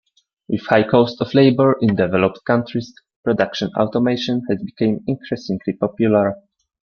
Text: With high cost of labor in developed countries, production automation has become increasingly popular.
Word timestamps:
With 0.49 0.65
high 0.65 0.81
cost 0.89 1.21
of 1.21 1.35
labor 1.35 1.77
in 1.79 1.95
developed 1.95 2.43
countries, 2.43 2.91
production 3.23 3.69
automation 3.77 4.41
has 4.49 4.59
become 4.63 5.01
increasingly 5.05 5.73
popular. 5.79 6.33